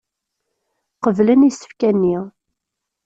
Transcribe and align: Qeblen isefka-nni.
Qeblen 1.03 1.47
isefka-nni. 1.49 2.17